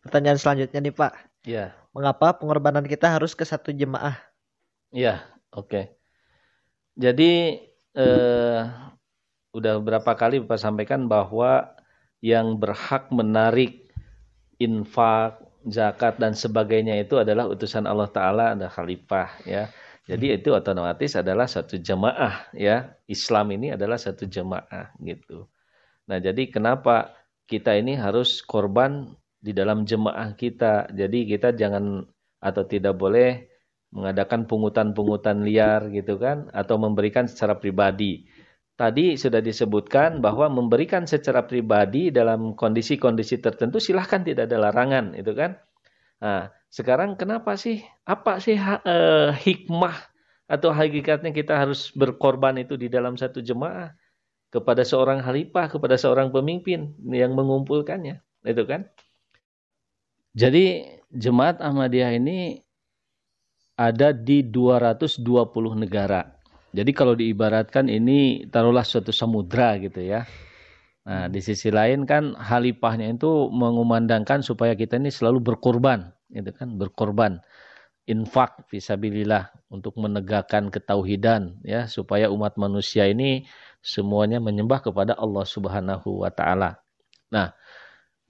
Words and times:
Pertanyaan 0.00 0.40
selanjutnya 0.40 0.80
nih 0.80 0.94
Pak. 0.96 1.12
Iya. 1.44 1.76
Mengapa 1.92 2.36
pengorbanan 2.36 2.84
kita 2.86 3.12
harus 3.12 3.36
ke 3.36 3.44
satu 3.44 3.72
jemaah? 3.72 4.16
Iya, 4.92 5.24
oke. 5.52 5.68
Okay. 5.68 5.84
Jadi 7.00 7.62
eh, 7.96 8.60
udah 9.50 9.74
berapa 9.82 10.12
kali 10.14 10.42
Bapak 10.44 10.60
sampaikan 10.60 11.10
bahwa 11.10 11.74
yang 12.20 12.60
berhak 12.60 13.08
menarik 13.08 13.88
infak, 14.60 15.40
zakat 15.68 16.20
dan 16.20 16.36
sebagainya 16.36 17.00
itu 17.00 17.16
adalah 17.20 17.48
utusan 17.48 17.88
Allah 17.88 18.08
Taala 18.08 18.56
ada 18.56 18.68
khalifah 18.68 19.40
ya. 19.48 19.72
Jadi 20.08 20.26
hmm. 20.32 20.36
itu 20.42 20.48
otomatis 20.56 21.12
adalah 21.16 21.46
satu 21.46 21.76
jemaah 21.76 22.48
ya. 22.56 22.92
Islam 23.08 23.52
ini 23.56 23.76
adalah 23.76 24.00
satu 24.00 24.24
jemaah 24.24 24.92
gitu. 25.00 25.48
Nah, 26.08 26.18
jadi 26.18 26.50
kenapa 26.50 27.14
kita 27.46 27.78
ini 27.78 27.94
harus 27.94 28.42
korban 28.42 29.14
di 29.40 29.56
dalam 29.56 29.88
jemaah 29.88 30.36
kita. 30.36 30.92
Jadi 30.92 31.26
kita 31.26 31.56
jangan 31.56 32.04
atau 32.40 32.62
tidak 32.64 32.96
boleh 32.96 33.48
mengadakan 33.90 34.46
pungutan-pungutan 34.46 35.42
liar 35.42 35.90
gitu 35.90 36.14
kan 36.20 36.46
atau 36.54 36.78
memberikan 36.78 37.26
secara 37.26 37.58
pribadi. 37.58 38.28
Tadi 38.78 39.18
sudah 39.18 39.44
disebutkan 39.44 40.24
bahwa 40.24 40.48
memberikan 40.48 41.04
secara 41.04 41.44
pribadi 41.44 42.08
dalam 42.08 42.56
kondisi-kondisi 42.56 43.42
tertentu 43.44 43.76
silahkan 43.76 44.24
tidak 44.24 44.48
ada 44.48 44.56
larangan 44.56 45.12
itu 45.12 45.36
kan. 45.36 45.58
Nah, 46.20 46.48
sekarang 46.72 47.18
kenapa 47.18 47.60
sih 47.60 47.84
apa 48.08 48.40
sih 48.40 48.56
uh, 48.56 49.36
hikmah 49.36 49.96
atau 50.48 50.72
hakikatnya 50.72 51.34
kita 51.34 51.60
harus 51.60 51.92
berkorban 51.92 52.56
itu 52.56 52.80
di 52.80 52.88
dalam 52.88 53.20
satu 53.20 53.44
jemaah 53.44 53.92
kepada 54.50 54.82
seorang 54.82 55.22
khalifah, 55.22 55.70
kepada 55.70 55.94
seorang 55.94 56.34
pemimpin 56.34 56.90
yang 57.06 57.38
mengumpulkannya, 57.38 58.18
itu 58.42 58.64
kan? 58.66 58.90
Jadi 60.34 60.86
jemaat 61.10 61.58
Ahmadiyah 61.58 62.14
ini 62.14 62.62
ada 63.74 64.12
di 64.12 64.44
220 64.44 65.24
negara. 65.74 66.22
Jadi 66.70 66.90
kalau 66.94 67.18
diibaratkan 67.18 67.90
ini 67.90 68.46
taruhlah 68.46 68.86
suatu 68.86 69.10
samudra 69.10 69.74
gitu 69.82 70.04
ya. 70.04 70.22
Nah, 71.02 71.26
di 71.26 71.42
sisi 71.42 71.72
lain 71.72 72.06
kan 72.06 72.36
halifahnya 72.38 73.10
itu 73.10 73.50
mengumandangkan 73.50 74.44
supaya 74.46 74.78
kita 74.78 75.00
ini 75.00 75.10
selalu 75.10 75.42
berkorban, 75.42 76.12
gitu 76.30 76.54
kan, 76.54 76.78
berkorban. 76.78 77.42
Infak 78.06 78.70
fisabilillah 78.70 79.50
untuk 79.70 79.94
menegakkan 79.98 80.66
ketauhidan 80.70 81.62
ya 81.62 81.86
supaya 81.86 82.26
umat 82.30 82.58
manusia 82.58 83.06
ini 83.06 83.46
semuanya 83.82 84.42
menyembah 84.42 84.82
kepada 84.82 85.14
Allah 85.14 85.46
Subhanahu 85.46 86.26
wa 86.26 86.30
taala. 86.30 86.78
Nah, 87.30 87.54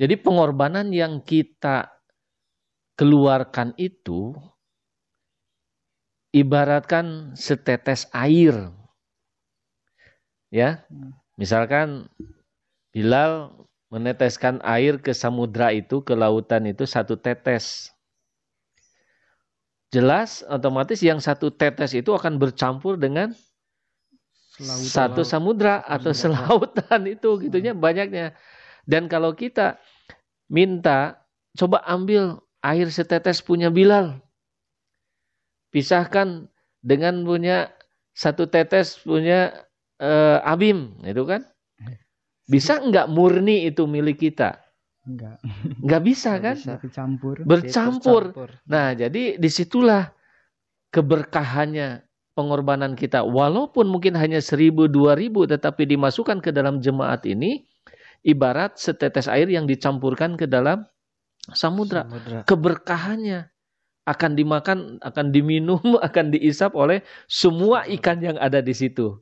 jadi 0.00 0.16
pengorbanan 0.16 0.88
yang 0.96 1.20
kita 1.20 1.92
keluarkan 2.96 3.76
itu 3.76 4.32
ibaratkan 6.32 7.36
setetes 7.36 8.08
air. 8.16 8.72
Ya. 10.48 10.88
Misalkan 11.36 12.08
Bilal 12.96 13.52
meneteskan 13.92 14.58
air 14.64 14.96
ke 15.04 15.12
samudra 15.12 15.68
itu, 15.70 16.00
ke 16.00 16.16
lautan 16.16 16.64
itu 16.64 16.88
satu 16.88 17.20
tetes. 17.20 17.92
Jelas 19.92 20.46
otomatis 20.48 21.02
yang 21.04 21.20
satu 21.20 21.52
tetes 21.52 21.92
itu 21.92 22.14
akan 22.16 22.40
bercampur 22.40 22.96
dengan 22.96 23.36
Selautan, 24.60 24.92
satu 24.92 25.22
samudra 25.24 25.80
atau 25.88 26.12
selautan 26.12 27.04
itu 27.08 27.36
gitunya 27.40 27.72
hmm. 27.72 27.82
banyaknya. 27.82 28.26
Dan 28.84 29.08
kalau 29.08 29.32
kita 29.32 29.80
minta 30.50 31.22
coba 31.54 31.80
ambil 31.86 32.42
air 32.60 32.90
setetes 32.90 33.40
punya 33.40 33.70
Bilal. 33.70 34.20
Pisahkan 35.70 36.50
dengan 36.82 37.22
punya 37.22 37.70
satu 38.10 38.50
tetes 38.50 38.98
punya 39.00 39.54
uh, 40.02 40.42
Abim, 40.42 40.98
itu 41.06 41.22
kan? 41.24 41.46
Bisa 42.50 42.82
enggak 42.82 43.06
murni 43.06 43.70
itu 43.70 43.86
milik 43.86 44.26
kita? 44.26 44.58
Enggak. 45.06 45.38
Enggak 45.78 46.02
bisa 46.02 46.32
kan? 46.42 46.56
Bisa 46.58 46.76
bercampur. 46.82 47.36
Bercampur. 47.46 48.22
Nah, 48.66 48.90
jadi 48.98 49.38
di 49.38 49.48
situlah 49.48 50.10
keberkahannya 50.90 52.02
pengorbanan 52.34 52.98
kita. 52.98 53.22
Walaupun 53.22 53.86
mungkin 53.86 54.18
hanya 54.18 54.42
seribu, 54.42 54.90
dua 54.90 55.14
ribu, 55.14 55.46
tetapi 55.46 55.86
dimasukkan 55.86 56.42
ke 56.42 56.50
dalam 56.50 56.82
jemaat 56.82 57.22
ini, 57.30 57.69
ibarat 58.26 58.76
setetes 58.76 59.26
air 59.26 59.48
yang 59.48 59.64
dicampurkan 59.64 60.36
ke 60.36 60.44
dalam 60.44 60.84
samudra. 61.52 62.04
samudra. 62.04 62.40
Keberkahannya 62.44 63.40
akan 64.08 64.30
dimakan, 64.34 64.78
akan 65.00 65.26
diminum, 65.30 65.82
akan 66.06 66.34
diisap 66.34 66.74
oleh 66.74 67.04
semua 67.30 67.86
ikan 68.00 68.20
yang 68.20 68.36
ada 68.40 68.60
di 68.64 68.72
situ. 68.72 69.20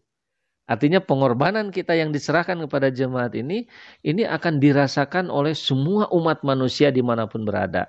Artinya 0.68 1.00
pengorbanan 1.00 1.72
kita 1.72 1.96
yang 1.96 2.12
diserahkan 2.12 2.60
kepada 2.68 2.92
jemaat 2.92 3.32
ini, 3.32 3.64
ini 4.04 4.28
akan 4.28 4.60
dirasakan 4.60 5.32
oleh 5.32 5.56
semua 5.56 6.12
umat 6.12 6.44
manusia 6.44 6.92
di 6.92 7.00
mana 7.00 7.24
pun 7.24 7.48
berada. 7.48 7.88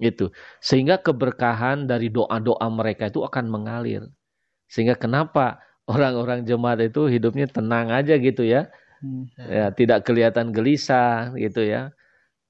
Itu 0.00 0.32
sehingga 0.64 0.96
keberkahan 1.02 1.84
dari 1.90 2.08
doa-doa 2.08 2.64
mereka 2.70 3.10
itu 3.10 3.20
akan 3.26 3.50
mengalir. 3.50 4.06
Sehingga 4.70 4.94
kenapa 4.94 5.58
orang-orang 5.90 6.46
jemaat 6.46 6.80
itu 6.86 7.10
hidupnya 7.10 7.50
tenang 7.50 7.90
aja 7.90 8.14
gitu 8.14 8.46
ya, 8.46 8.70
Hmm. 9.00 9.24
Ya, 9.36 9.72
tidak 9.72 10.04
kelihatan 10.04 10.52
gelisah 10.52 11.32
gitu 11.36 11.64
ya. 11.64 11.92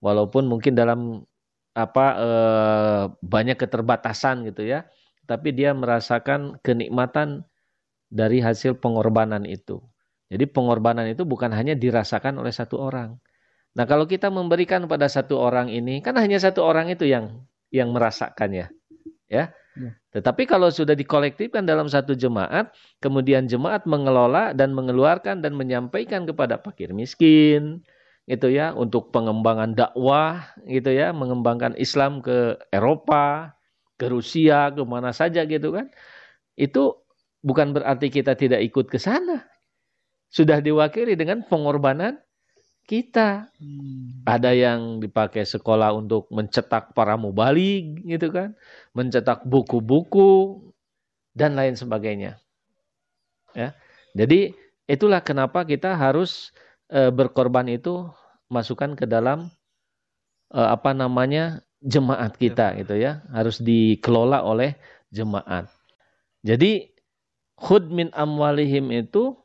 Walaupun 0.02 0.50
mungkin 0.50 0.74
dalam 0.74 1.24
apa 1.74 2.06
eh, 2.18 3.02
banyak 3.22 3.56
keterbatasan 3.58 4.46
gitu 4.50 4.66
ya, 4.66 4.86
tapi 5.30 5.54
dia 5.54 5.70
merasakan 5.72 6.58
kenikmatan 6.66 7.46
dari 8.10 8.42
hasil 8.42 8.82
pengorbanan 8.82 9.46
itu. 9.46 9.78
Jadi 10.30 10.46
pengorbanan 10.50 11.06
itu 11.10 11.22
bukan 11.26 11.50
hanya 11.54 11.74
dirasakan 11.78 12.38
oleh 12.42 12.54
satu 12.54 12.78
orang. 12.78 13.18
Nah, 13.74 13.86
kalau 13.86 14.06
kita 14.06 14.30
memberikan 14.30 14.86
pada 14.90 15.06
satu 15.06 15.38
orang 15.38 15.70
ini, 15.70 16.02
kan 16.02 16.18
hanya 16.18 16.42
satu 16.42 16.66
orang 16.66 16.90
itu 16.90 17.06
yang 17.06 17.46
yang 17.70 17.94
merasakannya. 17.94 18.70
Ya. 19.30 19.30
Ya. 19.30 19.44
Tetapi 20.10 20.50
kalau 20.50 20.68
sudah 20.68 20.98
dikolektifkan 20.98 21.62
dalam 21.62 21.86
satu 21.86 22.12
jemaat, 22.18 22.74
kemudian 22.98 23.46
jemaat 23.46 23.86
mengelola 23.86 24.50
dan 24.50 24.74
mengeluarkan 24.74 25.40
dan 25.40 25.54
menyampaikan 25.54 26.26
kepada 26.26 26.58
fakir 26.58 26.90
miskin, 26.90 27.80
gitu 28.26 28.50
ya, 28.50 28.74
untuk 28.74 29.14
pengembangan 29.14 29.74
dakwah, 29.78 30.42
gitu 30.66 30.90
ya, 30.90 31.14
mengembangkan 31.14 31.78
Islam 31.78 32.18
ke 32.22 32.58
Eropa, 32.74 33.54
ke 33.98 34.10
Rusia, 34.10 34.74
ke 34.74 34.82
mana 34.82 35.14
saja 35.14 35.46
gitu 35.46 35.70
kan. 35.70 35.90
Itu 36.58 37.06
bukan 37.46 37.72
berarti 37.72 38.10
kita 38.10 38.34
tidak 38.34 38.60
ikut 38.66 38.90
ke 38.90 38.98
sana. 38.98 39.46
Sudah 40.30 40.62
diwakili 40.62 41.18
dengan 41.18 41.42
pengorbanan 41.46 42.22
kita. 42.90 43.46
Hmm. 43.62 44.26
Ada 44.26 44.50
yang 44.50 44.98
dipakai 44.98 45.46
sekolah 45.46 45.94
untuk 45.94 46.26
mencetak 46.34 46.90
para 46.90 47.14
mubalik 47.14 48.02
gitu 48.02 48.34
kan, 48.34 48.58
mencetak 48.90 49.46
buku-buku 49.46 50.58
dan 51.38 51.54
lain 51.54 51.78
sebagainya. 51.78 52.42
Ya. 53.54 53.78
Jadi 54.18 54.58
itulah 54.90 55.22
kenapa 55.22 55.62
kita 55.62 55.94
harus 55.94 56.50
e, 56.90 57.14
berkorban 57.14 57.70
itu 57.70 58.10
masukkan 58.50 58.98
ke 58.98 59.06
dalam 59.06 59.46
e, 60.50 60.58
apa 60.58 60.90
namanya 60.90 61.62
jemaat 61.78 62.34
kita 62.34 62.74
gitu 62.82 62.98
ya, 62.98 63.22
harus 63.30 63.62
dikelola 63.62 64.42
oleh 64.42 64.74
jemaat. 65.14 65.70
Jadi 66.42 66.90
khud 67.54 67.86
min 67.94 68.10
amwalihim 68.10 68.90
itu 68.90 69.38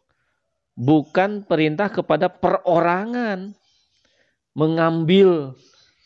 bukan 0.75 1.47
perintah 1.47 1.87
kepada 1.87 2.27
perorangan 2.27 3.55
mengambil 4.55 5.55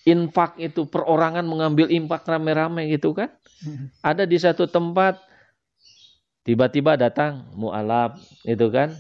infak 0.06 0.58
itu 0.58 0.86
perorangan 0.90 1.46
mengambil 1.46 1.90
infak 1.90 2.26
rame-rame 2.26 2.90
gitu 2.94 3.14
kan? 3.14 3.34
Ada 4.06 4.24
di 4.24 4.38
satu 4.38 4.70
tempat 4.70 5.20
tiba-tiba 6.46 6.96
datang 6.96 7.50
mualaf 7.58 8.18
itu 8.46 8.70
kan? 8.70 8.96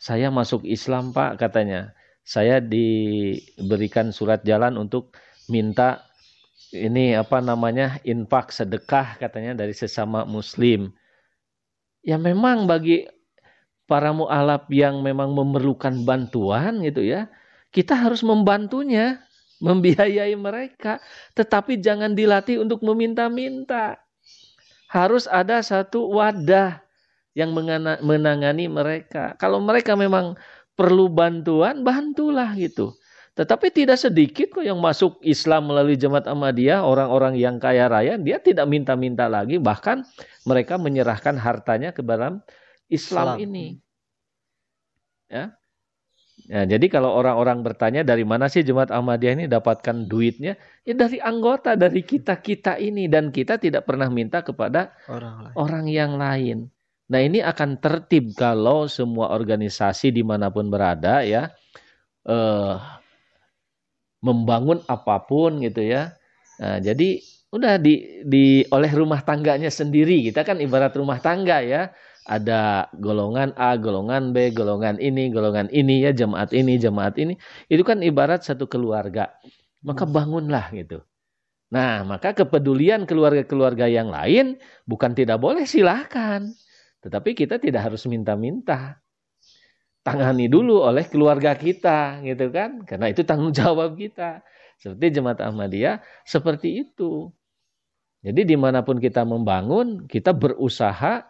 Saya 0.00 0.28
masuk 0.28 0.66
Islam 0.66 1.14
pak 1.14 1.38
katanya. 1.40 1.94
Saya 2.24 2.62
diberikan 2.62 4.14
surat 4.14 4.44
jalan 4.46 4.78
untuk 4.78 5.16
minta 5.50 6.06
ini 6.70 7.18
apa 7.18 7.42
namanya 7.42 7.98
infak 8.06 8.54
sedekah 8.54 9.18
katanya 9.18 9.58
dari 9.58 9.74
sesama 9.74 10.22
muslim. 10.22 10.94
Ya 12.00 12.16
memang 12.16 12.64
bagi 12.70 13.04
para 13.90 14.14
mu'alaf 14.14 14.70
yang 14.70 15.02
memang 15.02 15.34
memerlukan 15.34 16.06
bantuan 16.06 16.78
gitu 16.86 17.02
ya, 17.02 17.26
kita 17.74 17.98
harus 17.98 18.22
membantunya, 18.22 19.18
membiayai 19.58 20.38
mereka, 20.38 21.02
tetapi 21.34 21.82
jangan 21.82 22.14
dilatih 22.14 22.62
untuk 22.62 22.86
meminta-minta. 22.86 23.98
Harus 24.86 25.26
ada 25.26 25.58
satu 25.58 26.06
wadah 26.14 26.78
yang 27.34 27.50
menangani 28.02 28.70
mereka. 28.70 29.34
Kalau 29.38 29.58
mereka 29.58 29.98
memang 29.98 30.38
perlu 30.78 31.10
bantuan, 31.10 31.82
bantulah 31.82 32.54
gitu. 32.54 32.94
Tetapi 33.38 33.70
tidak 33.70 34.02
sedikit 34.02 34.50
kok 34.50 34.66
yang 34.66 34.82
masuk 34.82 35.22
Islam 35.22 35.70
melalui 35.70 35.94
jemaat 35.94 36.26
Ahmadiyah, 36.26 36.82
orang-orang 36.82 37.38
yang 37.38 37.62
kaya 37.62 37.86
raya, 37.86 38.18
dia 38.18 38.42
tidak 38.42 38.66
minta-minta 38.66 39.30
lagi, 39.30 39.62
bahkan 39.62 40.02
mereka 40.42 40.74
menyerahkan 40.74 41.38
hartanya 41.38 41.94
ke 41.94 42.02
dalam 42.02 42.42
Islam 42.90 43.38
Salam. 43.38 43.38
ini. 43.40 43.66
Ya. 45.30 45.54
Ya, 46.50 46.66
jadi 46.66 46.90
kalau 46.90 47.14
orang-orang 47.14 47.62
bertanya 47.62 48.02
dari 48.02 48.26
mana 48.26 48.50
sih 48.50 48.66
jemaat 48.66 48.90
Ahmadiyah 48.90 49.38
ini 49.38 49.46
dapatkan 49.46 50.08
duitnya, 50.10 50.58
ya 50.82 50.94
dari 50.96 51.22
anggota, 51.22 51.78
dari 51.78 52.02
kita-kita 52.02 52.80
ini 52.80 53.06
dan 53.06 53.30
kita 53.30 53.60
tidak 53.60 53.86
pernah 53.86 54.10
minta 54.10 54.42
kepada 54.42 54.90
orang, 55.06 55.36
lain. 55.46 55.54
orang 55.54 55.84
yang 55.86 56.12
lain. 56.18 56.58
Nah 57.12 57.20
ini 57.22 57.38
akan 57.44 57.78
tertib 57.78 58.34
kalau 58.34 58.90
semua 58.90 59.30
organisasi 59.30 60.10
di 60.10 60.26
mana 60.26 60.50
pun 60.50 60.72
berada 60.72 61.22
ya 61.22 61.54
eh, 62.26 62.74
membangun 64.20 64.84
apa 64.86 65.22
pun 65.24 65.60
gitu 65.64 65.80
ya. 65.84 66.14
Nah, 66.60 66.78
jadi 66.78 67.20
udah 67.50 67.82
di 67.82 68.22
di 68.22 68.62
oleh 68.70 68.90
rumah 68.92 69.24
tangganya 69.24 69.72
sendiri. 69.72 70.30
Kita 70.30 70.44
kan 70.46 70.60
ibarat 70.60 70.92
rumah 70.94 71.18
tangga 71.18 71.64
ya. 71.64 71.90
Ada 72.28 72.92
golongan 73.00 73.56
A, 73.56 73.78
golongan 73.80 74.36
B, 74.36 74.52
golongan 74.52 75.00
ini, 75.00 75.32
golongan 75.32 75.72
ini 75.72 76.04
ya, 76.04 76.12
jemaat 76.12 76.52
ini, 76.52 76.76
jemaat 76.76 77.16
ini. 77.16 77.34
Itu 77.66 77.82
kan 77.82 78.04
ibarat 78.04 78.44
satu 78.44 78.68
keluarga. 78.68 79.32
Maka 79.80 80.04
hmm. 80.04 80.12
bangunlah 80.12 80.66
gitu. 80.76 81.00
Nah, 81.70 82.02
maka 82.02 82.34
kepedulian 82.34 83.06
keluarga-keluarga 83.06 83.86
yang 83.86 84.10
lain 84.10 84.58
bukan 84.84 85.14
tidak 85.14 85.38
boleh 85.38 85.64
silahkan. 85.64 86.50
Tetapi 87.00 87.32
kita 87.32 87.56
tidak 87.62 87.88
harus 87.90 88.04
minta-minta 88.10 89.00
tangani 90.00 90.48
dulu 90.48 90.80
oleh 90.80 91.04
keluarga 91.06 91.52
kita 91.52 92.24
gitu 92.24 92.48
kan 92.48 92.84
karena 92.88 93.12
itu 93.12 93.20
tanggung 93.24 93.52
jawab 93.52 93.96
kita 93.96 94.40
seperti 94.80 95.20
jemaat 95.20 95.44
Ahmadiyah 95.44 96.00
seperti 96.24 96.88
itu 96.88 97.28
jadi 98.24 98.44
di 98.44 98.56
mana 98.56 98.80
pun 98.80 98.96
kita 98.96 99.24
membangun 99.28 100.08
kita 100.08 100.32
berusaha 100.32 101.24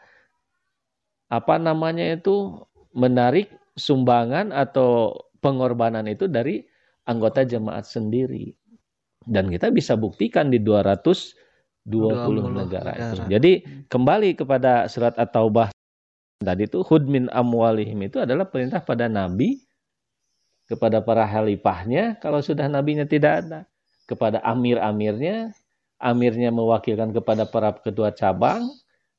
apa 1.30 1.56
namanya 1.56 2.18
itu 2.18 2.66
menarik 2.92 3.48
sumbangan 3.78 4.50
atau 4.50 5.14
pengorbanan 5.38 6.04
itu 6.10 6.26
dari 6.26 6.66
anggota 7.06 7.46
jemaat 7.46 7.86
sendiri. 7.86 8.52
Dan 9.24 9.48
kita 9.48 9.70
bisa 9.70 9.94
buktikan 9.94 10.50
di 10.50 10.58
220 10.58 11.86
20 11.86 12.60
negara 12.60 12.92
itu. 12.98 13.22
Jadi 13.30 13.52
kembali 13.86 14.36
kepada 14.36 14.90
surat 14.90 15.14
At-Taubah 15.16 15.70
Tadi 16.40 16.64
itu 16.64 16.80
hudmin 16.80 17.28
amwalihim 17.28 18.00
itu 18.08 18.16
adalah 18.16 18.48
perintah 18.48 18.80
pada 18.80 19.12
nabi 19.12 19.60
kepada 20.72 21.04
para 21.04 21.28
halifahnya 21.28 22.16
kalau 22.16 22.40
sudah 22.40 22.64
nabinya 22.64 23.04
tidak 23.04 23.44
ada, 23.44 23.68
kepada 24.08 24.40
amir-amirnya, 24.48 25.52
amirnya 26.00 26.48
mewakilkan 26.48 27.12
kepada 27.12 27.44
para 27.44 27.76
ketua 27.76 28.08
cabang, 28.16 28.72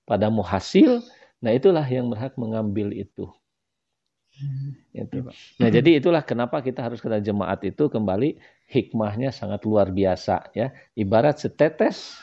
pada 0.09 0.33
muhasil, 0.33 1.05
nah 1.41 1.51
itulah 1.51 1.83
yang 1.83 2.07
berhak 2.07 2.37
mengambil 2.37 2.93
itu. 2.93 3.27
Itu. 4.95 5.27
Nah, 5.59 5.69
jadi 5.69 5.99
itulah 6.01 6.23
kenapa 6.23 6.63
kita 6.63 6.81
harus 6.81 7.03
kena 7.03 7.19
jemaat 7.19 7.61
itu 7.67 7.91
kembali 7.91 8.39
hikmahnya 8.71 9.29
sangat 9.29 9.67
luar 9.67 9.91
biasa 9.91 10.49
ya. 10.55 10.71
Ibarat 10.95 11.43
setetes 11.43 12.15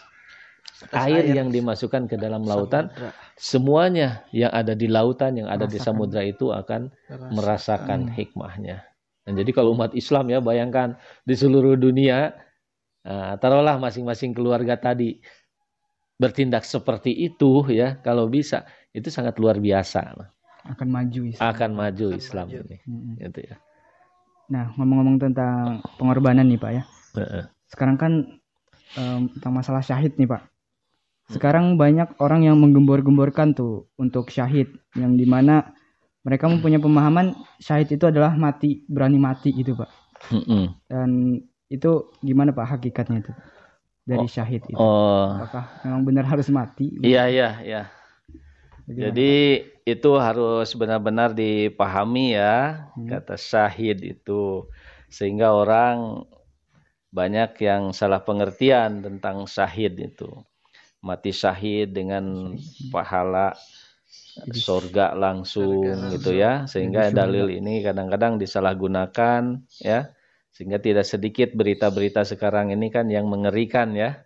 air, 0.95 1.27
air 1.27 1.37
yang 1.37 1.53
dimasukkan 1.53 2.07
ke 2.07 2.17
dalam 2.17 2.47
lautan, 2.47 2.91
samudra. 2.91 3.11
semuanya 3.37 4.09
yang 4.31 4.51
ada 4.55 4.73
di 4.73 4.87
lautan, 4.87 5.37
yang 5.39 5.49
ada 5.51 5.67
merasakan. 5.67 5.75
di 5.75 5.79
samudra 5.79 6.23
itu 6.25 6.47
akan 6.51 6.91
merasakan, 6.91 7.31
merasakan 7.35 8.01
hikmahnya. 8.15 8.77
Dan 9.29 9.33
jadi 9.37 9.51
kalau 9.53 9.77
umat 9.77 9.93
Islam 9.93 10.33
ya 10.33 10.41
bayangkan 10.41 10.97
di 11.29 11.35
seluruh 11.37 11.77
dunia, 11.77 12.33
nah, 13.05 13.37
taruhlah 13.37 13.77
masing-masing 13.77 14.33
keluarga 14.33 14.81
tadi 14.81 15.21
bertindak 16.19 16.67
seperti 16.67 17.15
itu 17.15 17.65
ya, 17.71 17.97
kalau 18.03 18.27
bisa 18.27 18.67
itu 18.91 19.09
sangat 19.09 19.39
luar 19.39 19.63
biasa. 19.63 20.19
Akan 20.67 20.91
maju 20.91 21.21
Islam. 21.31 21.47
Akan 21.47 21.71
maju 21.73 22.07
Islam 22.13 22.47
maju. 22.51 22.59
ini. 22.67 22.77
Hmm. 22.85 23.15
Itu 23.23 23.41
ya. 23.47 23.57
Nah 24.51 24.75
ngomong-ngomong 24.75 25.17
tentang 25.23 25.81
pengorbanan 25.97 26.51
nih 26.51 26.61
Pak 26.61 26.73
ya. 26.75 26.83
Sekarang 27.71 27.97
kan 27.97 28.13
um, 28.99 29.31
tentang 29.39 29.53
masalah 29.55 29.81
syahid 29.81 30.19
nih 30.19 30.29
Pak. 30.29 30.43
Sekarang 31.29 31.77
banyak 31.77 32.17
orang 32.25 32.49
yang 32.49 32.57
menggembor-gemborkan 32.57 33.53
tuh 33.53 33.93
untuk 34.01 34.33
syahid 34.33 34.73
yang 34.97 35.13
di 35.13 35.29
mana 35.29 35.77
mereka 36.25 36.49
mempunyai 36.49 36.81
pemahaman 36.81 37.37
syahid 37.61 37.93
itu 37.93 38.09
adalah 38.09 38.33
mati 38.33 38.85
berani 38.89 39.21
mati 39.21 39.53
gitu 39.53 39.77
pak. 39.77 39.93
Dan 40.89 41.41
itu 41.69 42.13
gimana 42.25 42.57
pak 42.57 42.81
hakikatnya 42.81 43.21
itu 43.21 43.33
dari 44.09 44.25
oh, 44.25 44.31
syahid 44.31 44.65
itu? 44.65 44.77
Oh. 44.81 45.37
Apakah 45.37 45.69
memang 45.85 46.03
benar 46.09 46.25
harus 46.25 46.49
mati? 46.49 46.97
Iya 47.05 47.29
iya 47.29 47.51
iya. 47.61 47.83
Jadi 48.89 49.61
itu 49.85 50.11
harus 50.17 50.73
benar-benar 50.73 51.37
dipahami 51.37 52.33
ya 52.37 52.89
hmm. 52.97 53.09
kata 53.09 53.37
syahid 53.37 54.01
itu 54.01 54.65
sehingga 55.13 55.53
orang 55.53 56.25
banyak 57.13 57.57
yang 57.65 57.93
salah 57.97 58.21
pengertian 58.21 59.01
tentang 59.01 59.49
syahid 59.49 59.97
itu 59.97 60.29
mati 61.01 61.33
syahid 61.33 61.97
dengan 61.97 62.57
pahala 62.93 63.57
surga 64.53 65.17
langsung 65.17 65.85
gitu 66.13 66.37
ya 66.37 66.69
sehingga 66.69 67.09
dalil 67.09 67.49
ini 67.49 67.81
kadang-kadang 67.81 68.37
disalahgunakan 68.37 69.65
ya 69.81 70.13
sehingga 70.53 70.83
tidak 70.83 71.07
sedikit 71.07 71.55
berita-berita 71.55 72.25
sekarang 72.25 72.75
ini 72.75 72.89
kan 72.91 73.07
yang 73.09 73.29
mengerikan 73.31 73.95
ya 73.95 74.23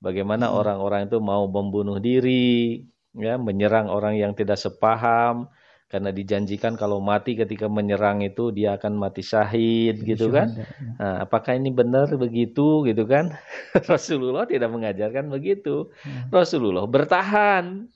bagaimana 0.00 0.50
hmm. 0.50 0.56
orang-orang 0.56 1.00
itu 1.08 1.18
mau 1.22 1.46
membunuh 1.46 2.00
diri 2.02 2.82
ya 3.16 3.40
menyerang 3.40 3.88
orang 3.88 4.20
yang 4.20 4.36
tidak 4.36 4.60
sepaham 4.60 5.48
karena 5.86 6.10
dijanjikan 6.10 6.74
kalau 6.74 6.98
mati 6.98 7.38
ketika 7.38 7.70
menyerang 7.70 8.18
itu 8.18 8.50
dia 8.50 8.74
akan 8.74 8.98
mati 8.98 9.22
syahid 9.22 10.02
gitu 10.02 10.34
kan. 10.34 10.50
Ya. 10.50 10.66
Nah, 10.98 11.14
apakah 11.22 11.54
ini 11.54 11.70
benar 11.70 12.10
begitu 12.18 12.82
gitu 12.82 13.06
kan? 13.06 13.38
Rasulullah 13.90 14.50
tidak 14.50 14.74
mengajarkan 14.74 15.30
begitu. 15.30 15.94
Hmm. 16.02 16.26
Rasulullah 16.34 16.90
bertahan 16.90 17.86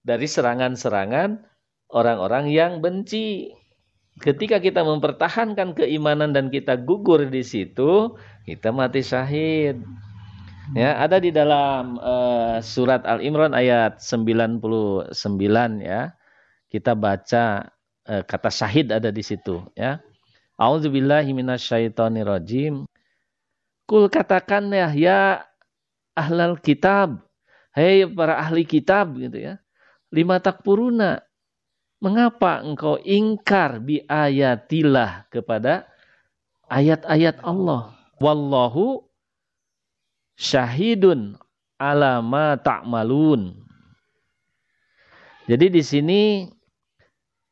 dari 0.00 0.24
serangan-serangan 0.24 1.44
orang-orang 1.92 2.48
yang 2.48 2.80
benci. 2.80 3.52
Ketika 4.18 4.58
kita 4.58 4.82
mempertahankan 4.82 5.78
keimanan 5.78 6.34
dan 6.34 6.50
kita 6.50 6.74
gugur 6.74 7.30
di 7.30 7.46
situ, 7.46 8.18
kita 8.42 8.74
mati 8.74 9.06
syahid. 9.06 9.78
Ya, 10.74 10.98
ada 10.98 11.22
di 11.22 11.30
dalam 11.30 11.98
uh, 11.98 12.58
surat 12.62 13.06
Al-Imran 13.06 13.54
ayat 13.54 13.98
99 14.02 15.10
ya 15.82 16.14
kita 16.70 16.94
baca 16.94 17.66
eh, 18.06 18.22
kata 18.22 18.48
syahid 18.48 18.94
ada 18.94 19.10
di 19.10 19.20
situ 19.26 19.66
ya. 19.74 19.98
Auzubillahi 20.56 21.34
minasyaitonirrajim. 21.34 22.86
Kul 23.90 24.06
katakan 24.06 24.70
ya 24.70 24.88
ya 24.94 25.20
ahlal 26.14 26.56
kitab. 26.62 27.26
Hei 27.74 28.06
para 28.06 28.38
ahli 28.38 28.62
kitab 28.62 29.18
gitu 29.18 29.34
ya. 29.40 29.54
Lima 30.14 30.38
takpuruna. 30.38 31.22
Mengapa 32.00 32.64
engkau 32.64 32.96
ingkar 33.04 33.76
bi 33.84 34.00
ayatillah 34.08 35.28
kepada 35.28 35.84
ayat-ayat 36.72 37.44
Allah? 37.44 37.92
Wallahu 38.16 39.04
syahidun 40.40 41.36
alama 41.76 42.56
ta'malun. 42.56 43.52
Jadi 45.44 45.66
di 45.68 45.82
sini 45.84 46.20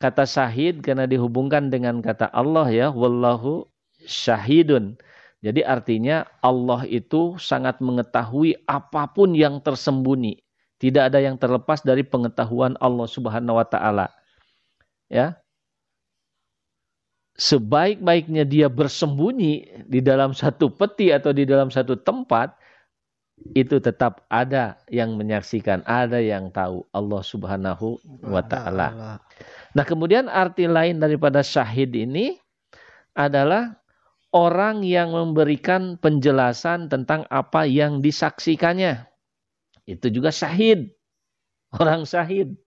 kata 0.00 0.25
syahid 0.25 0.81
karena 0.81 1.05
dihubungkan 1.05 1.69
dengan 1.69 2.00
kata 2.00 2.33
Allah 2.33 2.73
ya 2.73 2.88
wallahu 2.88 3.69
syahidun. 4.09 4.97
Jadi 5.45 5.62
artinya 5.62 6.26
Allah 6.43 6.88
itu 6.88 7.38
sangat 7.38 7.78
mengetahui 7.78 8.59
apa 8.67 9.07
pun 9.12 9.37
yang 9.37 9.61
tersembunyi. 9.62 10.40
Tidak 10.78 11.11
ada 11.11 11.19
yang 11.19 11.38
terlepas 11.38 11.83
dari 11.83 12.07
pengetahuan 12.07 12.75
Allah 12.78 13.07
Subhanahu 13.07 13.59
wa 13.59 13.67
taala. 13.67 14.17
Ya. 15.09 15.41
Sebaik-baiknya 17.38 18.43
dia 18.43 18.67
bersembunyi 18.67 19.85
di 19.87 20.00
dalam 20.03 20.35
satu 20.35 20.69
peti 20.75 21.15
atau 21.15 21.31
di 21.31 21.47
dalam 21.47 21.71
satu 21.71 21.95
tempat, 21.95 22.59
itu 23.55 23.79
tetap 23.79 24.27
ada 24.27 24.83
yang 24.91 25.15
menyaksikan, 25.15 25.87
ada 25.87 26.19
yang 26.19 26.50
tahu 26.50 26.83
Allah 26.91 27.23
Subhanahu 27.23 28.03
wa 28.27 28.43
taala. 28.43 29.23
Nah, 29.73 29.85
kemudian 29.87 30.27
arti 30.27 30.67
lain 30.67 30.99
daripada 30.99 31.41
syahid 31.47 31.95
ini 31.95 32.35
adalah 33.15 33.79
orang 34.35 34.85
yang 34.85 35.15
memberikan 35.15 35.97
penjelasan 35.97 36.91
tentang 36.91 37.25
apa 37.31 37.65
yang 37.65 38.05
disaksikannya. 38.05 39.07
Itu 39.88 40.12
juga 40.12 40.29
syahid. 40.29 40.93
Orang 41.73 42.05
syahid. 42.05 42.59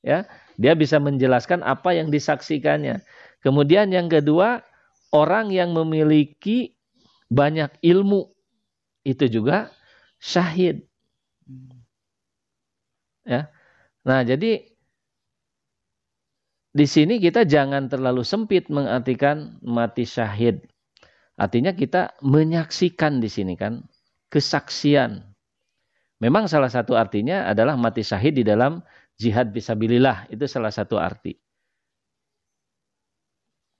Ya, 0.00 0.24
dia 0.56 0.72
bisa 0.72 0.96
menjelaskan 0.96 1.60
apa 1.60 1.92
yang 1.92 2.08
disaksikannya. 2.08 3.04
Kemudian 3.44 3.92
yang 3.92 4.08
kedua, 4.08 4.64
orang 5.12 5.52
yang 5.52 5.76
memiliki 5.76 6.76
banyak 7.28 7.70
ilmu 7.84 8.32
itu 9.04 9.28
juga 9.28 9.70
syahid. 10.20 10.84
Ya. 13.24 13.52
Nah, 14.04 14.20
jadi 14.24 14.64
di 16.70 16.86
sini 16.86 17.18
kita 17.18 17.44
jangan 17.44 17.90
terlalu 17.90 18.22
sempit 18.22 18.70
mengartikan 18.70 19.58
mati 19.60 20.06
syahid. 20.06 20.64
Artinya 21.40 21.72
kita 21.72 22.14
menyaksikan 22.20 23.18
di 23.18 23.28
sini 23.32 23.56
kan 23.56 23.80
kesaksian. 24.28 25.24
Memang 26.20 26.52
salah 26.52 26.68
satu 26.68 27.00
artinya 27.00 27.48
adalah 27.48 27.80
mati 27.80 28.04
syahid 28.04 28.36
di 28.36 28.44
dalam 28.44 28.84
jihad 29.20 29.52
bisabilillah. 29.52 30.32
Itu 30.32 30.48
salah 30.48 30.72
satu 30.72 30.96
arti. 30.96 31.36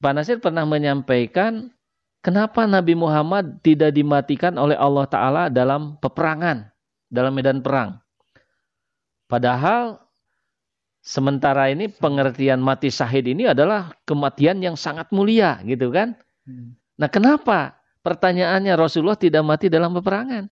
Pak 0.00 0.12
Nasir 0.12 0.36
pernah 0.40 0.68
menyampaikan 0.68 1.72
kenapa 2.20 2.68
Nabi 2.68 2.92
Muhammad 2.92 3.64
tidak 3.64 3.96
dimatikan 3.96 4.60
oleh 4.60 4.76
Allah 4.76 5.08
Ta'ala 5.08 5.42
dalam 5.48 5.96
peperangan, 6.00 6.68
dalam 7.08 7.32
medan 7.32 7.64
perang. 7.64 8.00
Padahal 9.28 10.00
sementara 11.00 11.68
ini 11.72 11.88
pengertian 11.88 12.60
mati 12.60 12.92
syahid 12.92 13.28
ini 13.28 13.48
adalah 13.48 13.92
kematian 14.04 14.60
yang 14.60 14.76
sangat 14.76 15.08
mulia 15.12 15.60
gitu 15.64 15.92
kan. 15.92 16.16
Hmm. 16.48 16.76
Nah 16.96 17.08
kenapa 17.08 17.76
pertanyaannya 18.00 18.72
Rasulullah 18.76 19.20
tidak 19.20 19.44
mati 19.44 19.68
dalam 19.68 19.92
peperangan? 19.96 20.48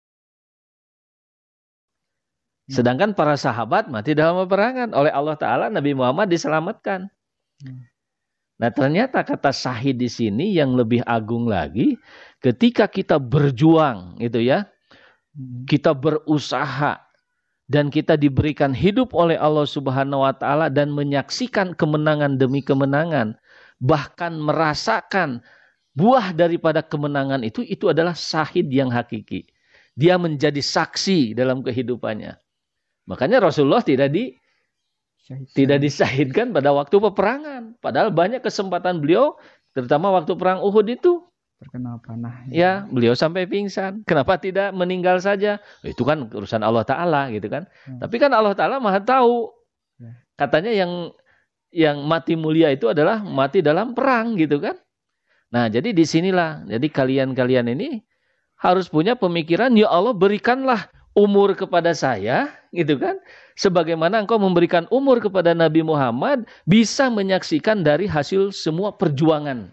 Hmm. 2.67 2.75
Sedangkan 2.75 3.15
para 3.15 3.39
sahabat 3.39 3.87
mati 3.87 4.19
dalam 4.19 4.43
peperangan 4.43 4.91
oleh 4.91 5.15
Allah 5.15 5.39
Ta'ala 5.39 5.67
Nabi 5.71 5.95
Muhammad 5.95 6.27
diselamatkan. 6.27 7.07
Hmm. 7.63 7.87
Nah 8.59 8.71
ternyata 8.75 9.23
kata 9.23 9.55
sahid 9.55 10.03
di 10.03 10.11
sini 10.11 10.51
yang 10.51 10.75
lebih 10.75 11.05
agung 11.07 11.47
lagi 11.47 11.95
ketika 12.43 12.91
kita 12.91 13.23
berjuang 13.23 14.19
gitu 14.19 14.43
ya. 14.43 14.67
Hmm. 15.31 15.63
Kita 15.63 15.95
berusaha 15.95 17.07
dan 17.67 17.91
kita 17.91 18.15
diberikan 18.19 18.75
hidup 18.75 19.15
oleh 19.15 19.39
Allah 19.39 19.67
Subhanahu 19.67 20.23
wa 20.23 20.35
taala 20.35 20.67
dan 20.67 20.91
menyaksikan 20.95 21.75
kemenangan 21.75 22.39
demi 22.39 22.63
kemenangan, 22.63 23.35
bahkan 23.83 24.39
merasakan 24.39 25.43
buah 25.95 26.31
daripada 26.35 26.83
kemenangan 26.83 27.43
itu 27.43 27.67
itu 27.67 27.91
adalah 27.91 28.15
sahid 28.15 28.71
yang 28.71 28.91
hakiki. 28.91 29.51
Dia 29.97 30.19
menjadi 30.21 30.61
saksi 30.61 31.35
dalam 31.35 31.65
kehidupannya. 31.65 32.46
Makanya 33.07 33.43
Rasulullah 33.43 33.83
tidak 33.83 34.13
di 34.13 34.35
tidak 35.55 35.83
disahidkan 35.83 36.55
pada 36.55 36.71
waktu 36.71 37.03
peperangan. 37.03 37.75
Padahal 37.83 38.15
banyak 38.15 38.43
kesempatan 38.43 39.03
beliau, 39.03 39.35
terutama 39.75 40.15
waktu 40.15 40.39
perang 40.39 40.63
Uhud 40.63 40.87
itu. 40.87 41.27
Terkena 41.57 41.99
panah. 42.05 42.45
Ya, 42.53 42.85
beliau 42.93 43.17
sampai 43.17 43.49
pingsan. 43.49 44.05
Kenapa 44.05 44.37
tidak 44.37 44.77
meninggal 44.77 45.19
saja? 45.19 45.59
Itu 45.83 46.05
kan 46.05 46.29
urusan 46.29 46.61
Allah 46.61 46.85
Ta'ala 46.85 47.33
gitu 47.33 47.49
kan. 47.49 47.65
Hmm. 47.89 47.99
Tapi 47.99 48.21
kan 48.21 48.31
Allah 48.31 48.53
Ta'ala 48.53 48.77
maha 48.79 49.01
tahu. 49.01 49.51
Ya. 49.99 50.13
Katanya 50.37 50.71
yang 50.77 50.93
yang 51.73 52.05
mati 52.05 52.37
mulia 52.39 52.71
itu 52.71 52.93
adalah 52.93 53.25
mati 53.25 53.65
dalam 53.65 53.97
perang 53.97 54.37
gitu 54.37 54.61
kan. 54.61 54.77
Nah 55.51 55.67
jadi 55.73 55.91
di 55.97 56.05
sinilah. 56.05 56.69
Jadi 56.69 56.87
kalian-kalian 56.93 57.73
ini 57.73 58.05
harus 58.57 58.89
punya 58.89 59.17
pemikiran, 59.17 59.73
ya 59.77 59.89
Allah 59.93 60.17
berikanlah 60.17 60.89
umur 61.13 61.57
kepada 61.57 61.93
saya, 61.93 62.53
gitu 62.77 63.01
kan? 63.01 63.17
Sebagaimana 63.57 64.21
engkau 64.21 64.37
memberikan 64.37 64.85
umur 64.93 65.19
kepada 65.19 65.57
Nabi 65.57 65.81
Muhammad, 65.81 66.45
bisa 66.69 67.09
menyaksikan 67.09 67.81
dari 67.81 68.05
hasil 68.05 68.53
semua 68.53 68.93
perjuangan. 68.93 69.73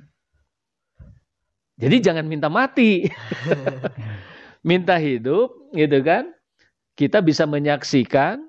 Jadi 1.77 1.97
jangan 1.99 2.25
minta 2.25 2.47
mati. 2.47 3.11
minta 4.69 4.95
hidup, 4.95 5.51
gitu 5.75 5.99
kan? 5.99 6.31
Kita 6.95 7.19
bisa 7.19 7.43
menyaksikan 7.43 8.47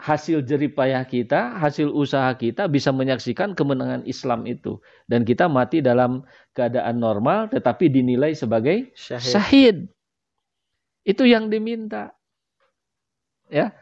hasil 0.00 0.42
jeripayah 0.42 1.06
kita, 1.06 1.54
hasil 1.58 1.90
usaha 1.90 2.28
kita 2.34 2.66
bisa 2.66 2.90
menyaksikan 2.90 3.54
kemenangan 3.54 4.02
Islam 4.08 4.46
itu. 4.48 4.82
Dan 5.06 5.22
kita 5.22 5.46
mati 5.46 5.84
dalam 5.84 6.26
keadaan 6.56 6.98
normal 6.98 7.50
tetapi 7.52 7.90
dinilai 7.90 8.34
sebagai 8.34 8.90
syahid. 8.96 9.30
syahid. 9.30 9.76
Itu 11.04 11.28
yang 11.28 11.52
diminta. 11.52 12.16
Ya. 13.52 13.76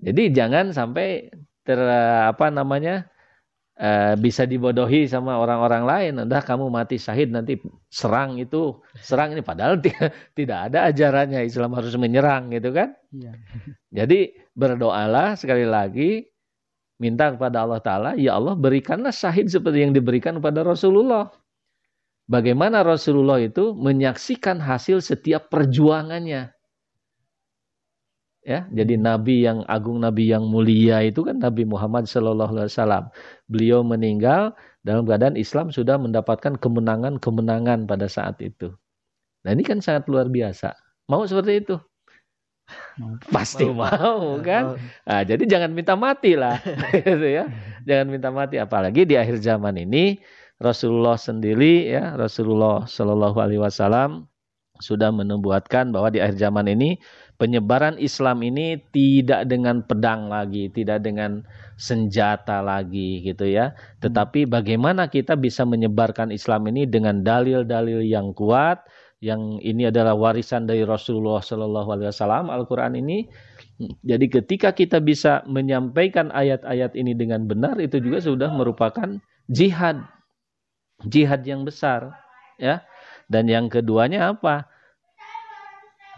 Jadi 0.00 0.32
jangan 0.32 0.72
sampai 0.72 1.32
ter 1.64 1.80
apa 2.30 2.52
namanya? 2.52 3.08
Uh, 3.76 4.16
bisa 4.16 4.48
dibodohi 4.48 5.04
sama 5.04 5.36
orang-orang 5.36 5.84
lain. 5.84 6.12
Udah 6.24 6.40
kamu 6.40 6.72
mati 6.72 6.96
syahid 6.96 7.28
nanti 7.28 7.60
serang 7.92 8.40
itu 8.40 8.80
serang 9.04 9.36
ini 9.36 9.44
padahal 9.44 9.76
tidak 10.38 10.72
ada 10.72 10.88
ajarannya 10.88 11.44
Islam 11.44 11.76
harus 11.76 11.92
menyerang 12.00 12.48
gitu 12.56 12.72
kan? 12.72 12.96
Ya. 13.12 13.36
Jadi 14.00 14.32
berdoalah 14.56 15.36
sekali 15.36 15.68
lagi 15.68 16.24
minta 16.96 17.28
kepada 17.36 17.68
Allah 17.68 17.80
Taala, 17.84 18.10
ya 18.16 18.40
Allah 18.40 18.56
berikanlah 18.56 19.12
syahid 19.12 19.52
seperti 19.52 19.84
yang 19.84 19.92
diberikan 19.92 20.40
kepada 20.40 20.64
Rasulullah. 20.64 21.28
Bagaimana 22.26 22.82
Rasulullah 22.82 23.38
itu 23.38 23.76
menyaksikan 23.76 24.58
hasil 24.58 24.98
setiap 24.98 25.46
perjuangannya. 25.46 26.55
Ya, 28.46 28.62
jadi 28.70 28.94
nabi 28.94 29.42
yang 29.42 29.66
agung, 29.66 29.98
nabi 29.98 30.30
yang 30.30 30.46
mulia 30.46 31.02
itu 31.02 31.26
kan 31.26 31.42
Nabi 31.42 31.66
Muhammad 31.66 32.06
Shallallahu 32.06 32.54
alaihi 32.54 32.70
wasallam. 32.70 33.04
Beliau 33.50 33.82
meninggal 33.82 34.54
dalam 34.86 35.02
keadaan 35.02 35.34
Islam 35.34 35.74
sudah 35.74 35.98
mendapatkan 35.98 36.54
kemenangan-kemenangan 36.54 37.90
pada 37.90 38.06
saat 38.06 38.38
itu. 38.38 38.70
Nah, 39.42 39.50
ini 39.50 39.66
kan 39.66 39.82
sangat 39.82 40.06
luar 40.06 40.30
biasa. 40.30 40.78
Mau 41.10 41.26
seperti 41.26 41.66
itu? 41.66 41.74
Pasti 43.34 43.66
mau, 43.66 43.82
mau 43.82 44.38
kan? 44.42 44.78
Nah, 45.02 45.22
jadi 45.26 45.42
jangan 45.42 45.74
minta 45.74 45.98
mati 45.98 46.38
lah, 46.38 46.62
gitu 47.02 47.26
ya. 47.26 47.50
Jangan 47.82 48.06
minta 48.06 48.30
mati 48.30 48.62
apalagi 48.62 49.02
di 49.02 49.18
akhir 49.18 49.42
zaman 49.42 49.74
ini 49.74 50.22
Rasulullah 50.62 51.20
sendiri 51.20 51.90
ya 51.90 52.16
Rasulullah 52.16 52.88
Shallallahu 52.88 53.38
Alaihi 53.42 53.60
Wasallam 53.60 54.24
sudah 54.80 55.12
menubuatkan 55.12 55.92
bahwa 55.92 56.08
di 56.12 56.20
akhir 56.20 56.36
zaman 56.40 56.68
ini 56.68 57.00
penyebaran 57.36 58.00
Islam 58.00 58.44
ini 58.44 58.80
tidak 58.92 59.48
dengan 59.48 59.84
pedang 59.84 60.28
lagi, 60.28 60.68
tidak 60.72 61.04
dengan 61.04 61.44
senjata 61.76 62.64
lagi 62.64 63.24
gitu 63.24 63.48
ya. 63.48 63.76
Tetapi 64.00 64.48
bagaimana 64.48 65.08
kita 65.12 65.36
bisa 65.36 65.64
menyebarkan 65.68 66.32
Islam 66.32 66.68
ini 66.72 66.88
dengan 66.88 67.20
dalil-dalil 67.20 68.04
yang 68.04 68.32
kuat, 68.32 68.84
yang 69.20 69.60
ini 69.64 69.88
adalah 69.88 70.16
warisan 70.16 70.68
dari 70.68 70.84
Rasulullah 70.84 71.40
Shallallahu 71.40 71.88
Alaihi 71.92 72.08
Wasallam 72.12 72.52
Al-Quran 72.52 72.96
ini. 73.00 73.28
Jadi 74.04 74.26
ketika 74.32 74.72
kita 74.72 75.04
bisa 75.04 75.44
menyampaikan 75.44 76.32
ayat-ayat 76.32 76.96
ini 76.96 77.12
dengan 77.12 77.44
benar, 77.44 77.76
itu 77.76 78.00
juga 78.00 78.24
sudah 78.24 78.48
merupakan 78.48 79.20
jihad 79.52 80.00
jihad 81.04 81.44
yang 81.44 81.66
besar 81.66 82.16
ya 82.56 82.80
dan 83.28 83.50
yang 83.50 83.68
keduanya 83.68 84.32
apa 84.32 84.64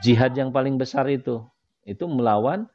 jihad 0.04 0.32
yang 0.34 0.50
paling 0.54 0.78
besar 0.78 1.06
itu 1.10 1.42
itu 1.88 2.04
melawan 2.04 2.68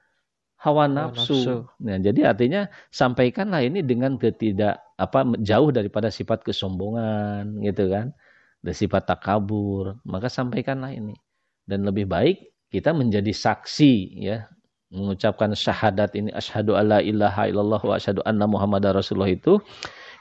hawa 0.58 0.88
nafsu. 0.88 1.36
nafsu. 1.36 1.56
Nah, 1.84 2.00
jadi 2.00 2.34
artinya 2.34 2.72
sampaikanlah 2.89 3.62
ini 3.68 3.84
dengan 3.84 4.15
ketidak 4.15 4.80
apa 4.96 5.27
jauh 5.44 5.70
daripada 5.70 6.08
sifat 6.10 6.42
kesombongan 6.42 7.62
gitu 7.62 7.92
kan. 7.92 8.15
Dan 8.63 8.72
sifat 8.72 9.03
takabur, 9.12 10.00
maka 10.08 10.32
sampaikanlah 10.32 10.96
ini. 10.96 11.20
Dan 11.68 11.84
lebih 11.84 12.08
baik 12.08 12.48
kita 12.72 12.96
menjadi 12.96 13.30
saksi 13.30 14.24
ya 14.24 14.48
mengucapkan 14.88 15.51
syahadat 15.51 16.15
ini 16.15 16.32
asyhadu 16.32 16.80
alla 16.80 17.03
ilaha 17.03 17.50
illallah 17.50 17.82
wa 17.82 17.94
asyhadu 17.98 18.24
anna 18.24 18.46
muhammadar 18.46 18.94
rasulullah 18.94 19.30
itu 19.30 19.58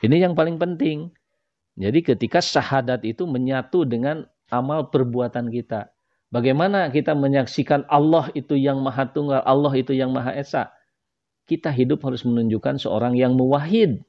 ini 0.00 0.20
yang 0.20 0.32
paling 0.32 0.56
penting 0.56 1.12
jadi 1.76 2.04
ketika 2.04 2.44
syahadat 2.44 3.00
itu 3.08 3.24
menyatu 3.24 3.88
dengan 3.88 4.28
amal 4.52 4.92
perbuatan 4.92 5.48
kita. 5.48 5.88
Bagaimana 6.32 6.88
kita 6.88 7.12
menyaksikan 7.12 7.84
Allah 7.92 8.32
itu 8.32 8.56
yang 8.56 8.80
maha 8.80 9.04
tunggal, 9.04 9.44
Allah 9.44 9.72
itu 9.76 9.92
yang 9.92 10.16
maha 10.16 10.32
esa. 10.32 10.72
Kita 11.44 11.68
hidup 11.68 12.00
harus 12.08 12.24
menunjukkan 12.24 12.80
seorang 12.80 13.20
yang 13.20 13.36
muwahid, 13.36 14.00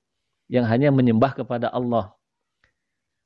yang 0.48 0.64
hanya 0.64 0.96
menyembah 0.96 1.36
kepada 1.36 1.68
Allah. 1.68 2.16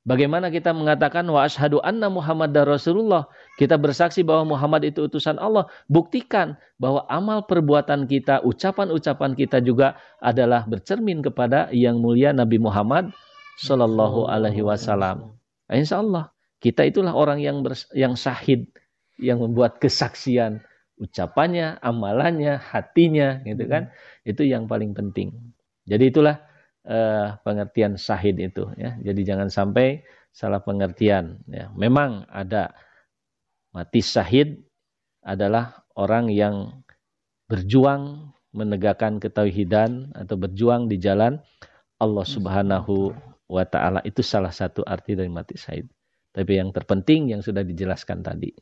Bagaimana 0.07 0.49
kita 0.49 0.73
mengatakan 0.73 1.27
wa 1.29 1.45
ashadu 1.45 1.77
anna 1.83 2.09
Muhammad 2.09 2.55
Rasulullah. 2.63 3.27
Kita 3.59 3.75
bersaksi 3.77 4.23
bahwa 4.23 4.55
Muhammad 4.55 4.87
itu 4.87 5.05
utusan 5.05 5.37
Allah. 5.37 5.67
Buktikan 5.91 6.57
bahwa 6.81 7.05
amal 7.11 7.43
perbuatan 7.45 8.07
kita, 8.07 8.41
ucapan-ucapan 8.41 9.35
kita 9.37 9.61
juga 9.61 9.99
adalah 10.23 10.63
bercermin 10.65 11.21
kepada 11.21 11.69
yang 11.75 11.99
mulia 11.99 12.31
Nabi 12.31 12.57
Muhammad 12.57 13.11
Sallallahu 13.61 14.25
Alaihi 14.31 14.63
Wasallam. 14.63 15.37
Insya 15.67 15.99
Allah 15.99 16.31
kita 16.57 16.89
itulah 16.89 17.13
orang 17.13 17.37
yang 17.37 17.61
bers 17.61 17.85
yang 17.93 18.17
sahid, 18.17 18.71
yang 19.17 19.41
membuat 19.41 19.81
kesaksian 19.81 20.61
ucapannya, 20.97 21.77
amalannya, 21.81 22.57
hatinya, 22.57 23.41
gitu 23.45 23.69
kan? 23.69 23.93
Itu 24.25 24.41
yang 24.45 24.65
paling 24.65 24.97
penting. 24.97 25.33
Jadi 25.85 26.09
itulah 26.09 26.41
uh, 26.89 27.37
pengertian 27.45 27.95
syahid 27.95 28.41
itu 28.41 28.67
ya. 28.75 28.97
Jadi 28.99 29.21
jangan 29.23 29.47
sampai 29.47 30.01
salah 30.33 30.59
pengertian 30.61 31.41
ya. 31.47 31.69
Memang 31.77 32.25
ada 32.27 32.73
mati 33.71 34.01
syahid 34.01 34.57
adalah 35.21 35.85
orang 35.93 36.33
yang 36.33 36.81
berjuang 37.47 38.33
menegakkan 38.51 39.21
ketauhidan 39.21 40.11
atau 40.17 40.35
berjuang 40.35 40.89
di 40.89 40.97
jalan 40.97 41.37
Allah 42.01 42.25
Subhanahu 42.25 43.13
wa 43.47 43.63
taala 43.63 44.03
itu 44.03 44.19
salah 44.25 44.51
satu 44.51 44.81
arti 44.83 45.13
dari 45.13 45.29
mati 45.29 45.55
syahid. 45.55 45.87
Tapi 46.33 46.51
yang 46.57 46.69
terpenting 46.69 47.33
yang 47.33 47.41
sudah 47.41 47.65
dijelaskan 47.65 48.21
tadi 48.21 48.53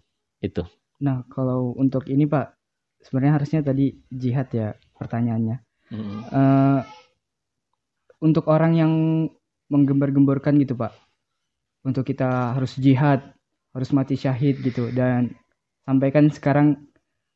itu. 0.48 0.64
Nah, 1.02 1.26
kalau 1.28 1.76
untuk 1.76 2.08
ini 2.08 2.30
Pak, 2.30 2.56
sebenarnya 3.04 3.42
harusnya 3.42 3.60
tadi 3.62 3.94
jihad 4.10 4.48
ya 4.54 4.74
pertanyaannya. 4.96 5.58
Hmm. 5.92 6.20
Uh, 6.34 6.82
untuk 8.24 8.50
orang 8.50 8.74
yang 8.74 8.94
menggembar-gemborkan 9.70 10.58
gitu 10.62 10.78
Pak, 10.78 10.94
untuk 11.86 12.06
kita 12.08 12.58
harus 12.58 12.74
jihad, 12.78 13.36
harus 13.76 13.90
mati 13.92 14.16
syahid 14.16 14.64
gitu 14.64 14.90
dan 14.96 15.36
sampaikan 15.84 16.32
sekarang 16.32 16.90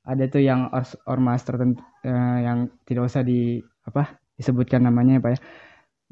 ada 0.07 0.25
tuh 0.25 0.41
yang 0.41 0.71
or 0.73 0.81
ormas 1.05 1.43
tertentu 1.45 1.83
uh, 2.07 2.39
yang 2.41 2.71
tidak 2.87 3.11
usah 3.11 3.21
di 3.21 3.61
apa 3.85 4.17
disebutkan 4.39 4.87
namanya 4.87 5.19
ya 5.19 5.21
Pak 5.21 5.31
ya, 5.35 5.39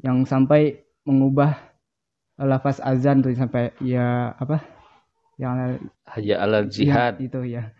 yang 0.06 0.16
sampai 0.28 0.84
mengubah 1.08 1.56
lafaz 2.38 2.78
azan 2.78 3.24
tuh 3.24 3.34
sampai 3.34 3.74
ya 3.82 4.36
apa 4.38 4.62
yang 5.38 5.78
hanya 6.10 6.34
alal 6.42 6.66
jihad 6.66 7.22
itu 7.22 7.46
ya. 7.46 7.70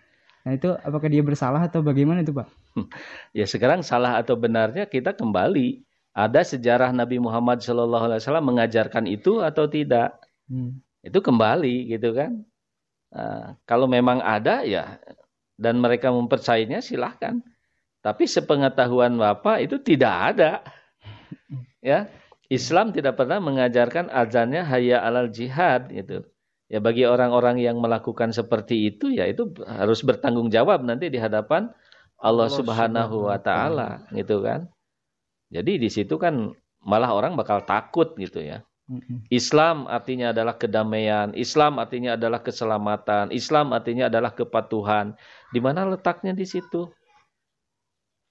Nah 0.47 0.55
itu 0.55 0.71
apakah 0.73 1.11
dia 1.11 1.21
bersalah 1.21 1.67
atau 1.67 1.83
bagaimana 1.83 2.23
itu 2.23 2.33
pak? 2.33 2.49
Ya 3.35 3.43
sekarang 3.45 3.83
salah 3.83 4.17
atau 4.23 4.39
benarnya 4.39 4.87
kita 4.87 5.13
kembali. 5.13 5.83
Ada 6.15 6.43
sejarah 6.57 6.91
Nabi 6.91 7.23
Muhammad 7.23 7.63
SAW 7.63 8.43
mengajarkan 8.43 9.07
itu 9.07 9.43
atau 9.43 9.71
tidak? 9.71 10.19
Hmm. 10.49 10.81
itu 11.05 11.21
kembali 11.21 11.93
gitu 11.93 12.17
kan? 12.17 12.43
Nah, 13.13 13.61
kalau 13.69 13.85
memang 13.85 14.25
ada 14.25 14.65
ya 14.65 14.97
dan 15.61 15.83
mereka 15.83 16.09
mempercayainya 16.09 16.81
silahkan. 16.81 17.43
Tapi 18.01 18.25
sepengetahuan 18.25 19.19
bapak 19.19 19.69
itu 19.69 19.77
tidak 19.83 20.15
ada. 20.35 20.53
Ya 21.79 22.11
Islam 22.49 22.91
tidak 22.91 23.21
pernah 23.21 23.39
mengajarkan 23.39 24.09
azannya 24.09 24.65
haya 24.65 25.05
alal 25.05 25.29
jihad 25.29 25.93
gitu. 25.93 26.25
Ya 26.69 26.85
bagi 26.85 27.09
orang-orang 27.09 27.65
yang 27.65 27.81
melakukan 27.81 28.29
seperti 28.37 28.93
itu 28.93 29.09
ya 29.09 29.25
itu 29.25 29.49
harus 29.65 30.05
bertanggung 30.05 30.53
jawab 30.53 30.85
nanti 30.85 31.09
di 31.09 31.17
hadapan 31.17 31.73
Allah, 32.21 32.53
Subhanahu 32.53 33.33
wa 33.33 33.41
taala 33.41 34.05
gitu 34.13 34.45
kan. 34.45 34.69
Jadi 35.49 35.81
di 35.81 35.89
situ 35.89 36.21
kan 36.21 36.53
malah 36.85 37.17
orang 37.17 37.41
bakal 37.41 37.65
takut 37.65 38.13
gitu 38.21 38.45
ya. 38.45 38.61
Islam 39.29 39.85
artinya 39.85 40.33
adalah 40.33 40.57
kedamaian, 40.57 41.37
Islam 41.37 41.77
artinya 41.77 42.17
adalah 42.17 42.41
keselamatan, 42.41 43.29
Islam 43.37 43.77
artinya 43.77 44.09
adalah 44.09 44.33
kepatuhan. 44.33 45.13
Di 45.53 45.61
mana 45.61 45.85
letaknya 45.85 46.33
di 46.33 46.49
situ? 46.49 46.89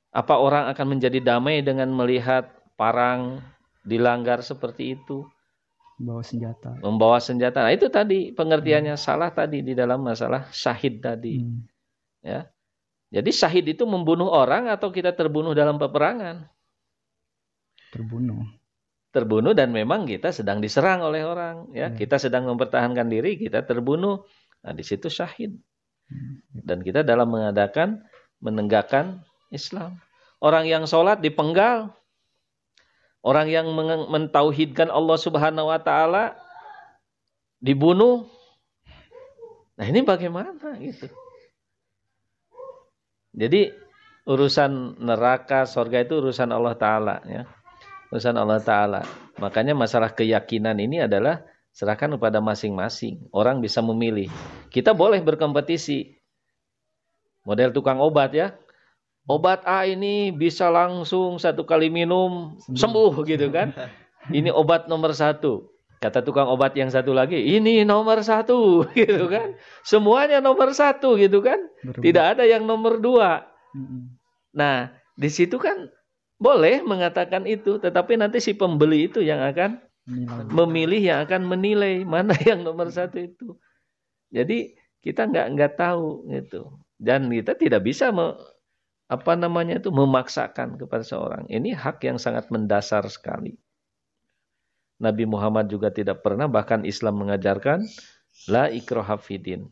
Apa 0.10 0.41
orang 0.41 0.65
akan 0.74 0.98
menjadi 0.98 1.22
damai 1.22 1.62
dengan 1.62 1.94
melihat 1.94 2.50
parang, 2.74 3.38
dilanggar 3.86 4.41
seperti 4.41 4.98
itu. 4.98 5.29
Membawa 5.98 6.22
senjata. 6.22 6.72
Membawa 6.77 7.18
senjata. 7.18 7.60
Nah, 7.66 7.74
itu 7.74 7.89
tadi 7.89 8.30
pengertiannya 8.30 8.94
hmm. 8.94 9.01
salah 9.01 9.34
tadi 9.34 9.66
di 9.66 9.74
dalam 9.74 10.06
masalah 10.06 10.46
syahid 10.54 11.01
tadi. 11.01 11.42
Hmm. 11.42 11.66
Ya. 12.22 12.46
Jadi 13.10 13.34
syahid 13.34 13.66
itu 13.66 13.82
membunuh 13.89 14.30
orang 14.30 14.70
atau 14.70 14.94
kita 14.94 15.18
terbunuh 15.18 15.58
dalam 15.58 15.82
peperangan? 15.82 16.46
Terbunuh. 17.89 18.46
Terbunuh 19.10 19.58
dan 19.58 19.74
memang 19.74 20.06
kita 20.06 20.30
sedang 20.30 20.62
diserang 20.62 21.01
oleh 21.01 21.25
orang, 21.25 21.74
ya. 21.74 21.89
Hmm. 21.89 21.98
Kita 21.98 22.22
sedang 22.22 22.46
mempertahankan 22.46 23.10
diri, 23.10 23.42
kita 23.42 23.66
terbunuh. 23.66 24.22
Nah, 24.62 24.74
di 24.77 24.86
situ 24.86 25.10
syahid. 25.10 25.58
Hmm. 26.13 26.46
Dan 26.54 26.86
kita 26.86 27.01
dalam 27.01 27.34
mengadakan 27.34 28.06
menegakkan 28.38 29.25
Islam. 29.50 29.98
Orang 30.38 30.69
yang 30.69 30.86
sholat 30.86 31.26
dipenggal, 31.26 31.89
Orang 33.25 33.49
yang 33.51 33.67
mentauhidkan 34.08 34.88
Allah 34.88 35.17
Subhanahu 35.19 35.67
wa 35.67 35.80
taala 35.82 36.38
dibunuh. 37.60 38.30
Nah, 39.77 39.86
ini 39.86 40.01
bagaimana 40.01 40.53
gitu. 40.82 41.10
Jadi 43.38 43.69
urusan 44.25 44.97
neraka, 44.97 45.69
sorga 45.69 46.01
itu 46.01 46.17
urusan 46.17 46.49
Allah 46.49 46.73
taala 46.73 47.15
ya. 47.30 47.45
Urusan 48.10 48.38
Allah 48.39 48.63
taala. 48.63 49.01
Makanya 49.38 49.77
masalah 49.77 50.10
keyakinan 50.13 50.77
ini 50.82 51.06
adalah 51.06 51.45
serahkan 51.75 52.17
kepada 52.17 52.41
masing-masing. 52.41 53.30
Orang 53.30 53.62
bisa 53.62 53.86
memilih. 53.86 54.32
Kita 54.73 54.97
boleh 54.97 55.21
berkompetisi. 55.21 56.17
Model 57.45 57.71
tukang 57.71 58.01
obat 58.01 58.34
ya 58.34 58.58
obat 59.28 59.62
A 59.68 59.84
ini 59.84 60.32
bisa 60.32 60.72
langsung 60.72 61.38
satu 61.38 61.68
kali 61.68 61.92
minum 61.92 62.56
sembuh 62.72 63.13
gitu 63.28 63.52
kan. 63.52 63.72
Ini 64.28 64.52
obat 64.52 64.92
nomor 64.92 65.16
satu. 65.16 65.72
Kata 66.04 66.20
tukang 66.20 66.52
obat 66.52 66.76
yang 66.76 66.92
satu 66.92 67.16
lagi, 67.16 67.40
ini 67.40 67.88
nomor 67.88 68.20
satu 68.20 68.84
gitu 69.00 69.32
kan. 69.32 69.56
Semuanya 69.88 70.44
nomor 70.44 70.76
satu 70.76 71.16
gitu 71.16 71.40
kan. 71.40 71.56
Tidak 71.80 72.36
ada 72.36 72.44
yang 72.44 72.68
nomor 72.68 73.00
dua. 73.00 73.48
Nah, 74.52 74.92
di 75.16 75.30
situ 75.32 75.56
kan 75.56 75.88
boleh 76.38 76.86
mengatakan 76.86 77.50
itu, 77.50 77.82
tetapi 77.82 78.20
nanti 78.20 78.38
si 78.38 78.54
pembeli 78.54 79.10
itu 79.10 79.24
yang 79.24 79.42
akan 79.42 79.82
memilih, 80.54 81.02
yang 81.02 81.20
akan 81.26 81.48
menilai 81.50 82.06
mana 82.06 82.36
yang 82.50 82.62
nomor 82.62 82.92
satu 82.94 83.18
itu. 83.18 83.58
Jadi 84.30 84.78
kita 85.02 85.26
nggak 85.26 85.48
nggak 85.56 85.74
tahu 85.80 86.30
gitu, 86.30 86.78
dan 87.02 87.26
kita 87.32 87.58
tidak 87.58 87.82
bisa 87.88 88.13
apa 89.08 89.39
namanya 89.39 89.80
itu 89.80 89.88
memaksakan 89.88 90.76
kepada 90.76 91.04
seorang. 91.04 91.48
Ini 91.48 91.72
hak 91.76 92.04
yang 92.04 92.20
sangat 92.20 92.52
mendasar 92.52 93.08
sekali. 93.08 93.56
Nabi 95.00 95.24
Muhammad 95.24 95.72
juga 95.72 95.93
tidak 95.93 96.26
pernah 96.26 96.50
bahkan 96.52 96.84
Islam 96.84 97.24
mengajarkan 97.24 97.88
la 98.52 98.67
ikraha 98.67 99.15
fidin. 99.15 99.70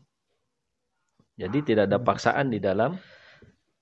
Jadi 1.36 1.58
tidak 1.68 1.92
ada 1.92 2.00
paksaan 2.00 2.48
di 2.48 2.62
dalam 2.62 2.96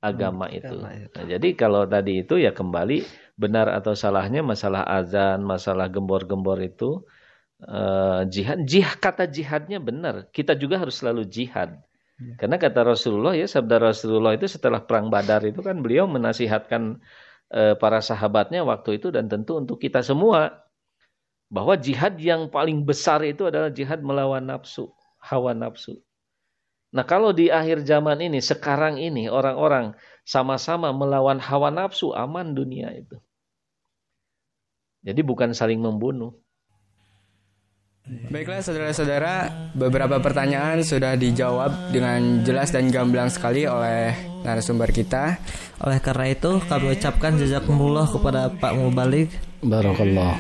agama 0.03 0.51
itu. 0.51 0.75
Nah, 0.75 1.25
jadi 1.25 1.49
kalau 1.55 1.87
tadi 1.87 2.27
itu 2.27 2.37
ya 2.37 2.51
kembali 2.51 3.07
benar 3.39 3.71
atau 3.71 3.95
salahnya 3.95 4.43
masalah 4.43 4.83
azan, 4.85 5.47
masalah 5.47 5.87
gembor-gembor 5.87 6.59
itu 6.61 7.07
uh, 7.65 8.27
jihad. 8.27 8.67
Jihad 8.67 8.99
kata 8.99 9.31
jihadnya 9.31 9.79
benar. 9.79 10.29
Kita 10.35 10.59
juga 10.59 10.83
harus 10.83 10.99
selalu 10.99 11.31
jihad. 11.31 11.79
Ya. 12.15 12.39
Karena 12.39 12.57
kata 12.63 12.87
Rasulullah 12.87 13.35
ya 13.35 13.51
sabda 13.51 13.83
Rasulullah 13.83 14.39
itu 14.39 14.47
setelah 14.47 14.79
perang 14.87 15.11
Badar 15.11 15.43
itu 15.43 15.59
kan 15.67 15.83
beliau 15.83 16.07
menasihatkan 16.07 17.03
e, 17.51 17.75
para 17.75 17.99
sahabatnya 17.99 18.63
waktu 18.63 19.03
itu 19.03 19.11
dan 19.11 19.27
tentu 19.27 19.59
untuk 19.59 19.83
kita 19.83 19.99
semua 19.99 20.63
bahwa 21.51 21.75
jihad 21.75 22.15
yang 22.23 22.47
paling 22.47 22.87
besar 22.87 23.19
itu 23.27 23.51
adalah 23.51 23.71
jihad 23.75 23.99
melawan 24.03 24.47
nafsu, 24.47 24.95
hawa 25.19 25.59
nafsu. 25.59 25.99
Nah, 26.95 27.03
kalau 27.03 27.35
di 27.35 27.51
akhir 27.51 27.83
zaman 27.83 28.23
ini 28.23 28.39
sekarang 28.39 29.03
ini 29.03 29.27
orang-orang 29.27 29.99
sama-sama 30.23 30.95
melawan 30.95 31.43
hawa 31.43 31.75
nafsu 31.75 32.15
aman 32.15 32.55
dunia 32.55 32.95
itu. 32.95 33.19
Jadi 35.03 35.21
bukan 35.27 35.51
saling 35.51 35.83
membunuh. 35.83 36.39
Baiklah 38.05 38.61
saudara-saudara, 38.61 39.49
beberapa 39.73 40.21
pertanyaan 40.21 40.85
sudah 40.85 41.17
dijawab 41.17 41.89
dengan 41.89 42.45
jelas 42.45 42.69
dan 42.69 42.93
gamblang 42.93 43.33
sekali 43.33 43.65
oleh 43.65 44.13
narasumber 44.45 44.93
kita. 44.93 45.41
Oleh 45.81 46.05
karena 46.05 46.29
itu, 46.29 46.61
kami 46.69 46.93
ucapkan 47.01 47.41
jazakumullah 47.41 48.05
kepada 48.05 48.53
Pak 48.61 48.77
Mubalik. 48.77 49.33
Barakallah. 49.65 50.37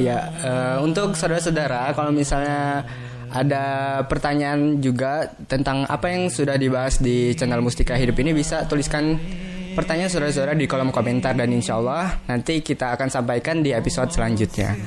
Ya, 0.00 0.32
uh, 0.40 0.80
untuk 0.80 1.12
saudara-saudara, 1.20 1.92
kalau 1.92 2.16
misalnya 2.16 2.88
ada 3.28 3.64
pertanyaan 4.08 4.80
juga 4.80 5.36
tentang 5.52 5.84
apa 5.84 6.08
yang 6.08 6.32
sudah 6.32 6.56
dibahas 6.56 6.96
di 6.96 7.36
channel 7.36 7.60
Mustika 7.60 7.92
Hidup 7.92 8.16
ini 8.24 8.32
bisa 8.32 8.64
tuliskan 8.64 9.20
pertanyaan 9.76 10.08
saudara-saudara 10.08 10.56
di 10.56 10.64
kolom 10.64 10.96
komentar 10.96 11.36
dan 11.36 11.52
insya 11.52 11.76
Allah 11.76 12.24
nanti 12.24 12.64
kita 12.64 12.96
akan 12.96 13.12
sampaikan 13.12 13.60
di 13.60 13.76
episode 13.76 14.08
selanjutnya. 14.16 14.80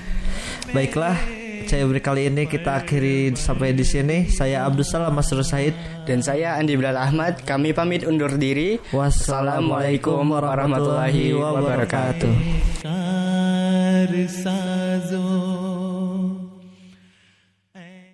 Baiklah, 0.73 1.42
saya 1.69 1.87
beri 1.87 2.01
kali 2.03 2.27
ini 2.27 2.43
kita 2.45 2.83
akhiri 2.83 3.31
sampai 3.33 3.73
di 3.73 3.85
sini. 3.87 4.27
Saya 4.29 4.67
Abdul 4.67 4.85
Salam 4.85 5.15
Masrur 5.15 5.45
Said 5.45 5.73
dan 6.03 6.19
saya 6.21 6.59
Andi 6.59 6.75
Bilal 6.75 6.99
Ahmad. 6.99 7.41
Kami 7.47 7.71
pamit 7.71 8.03
undur 8.03 8.35
diri. 8.35 8.79
Wassalamualaikum 8.91 10.27
warahmatullahi 10.27 11.31
wabarakatuh. 11.31 12.33